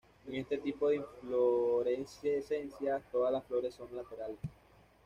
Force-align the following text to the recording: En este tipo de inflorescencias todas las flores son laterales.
En 0.27 0.33
este 0.33 0.57
tipo 0.57 0.89
de 0.89 0.95
inflorescencias 0.95 3.03
todas 3.11 3.31
las 3.31 3.43
flores 3.43 3.75
son 3.75 3.95
laterales. 3.95 4.39